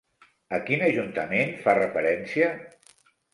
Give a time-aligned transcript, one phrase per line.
[0.57, 2.49] A quin ajuntament fa referència?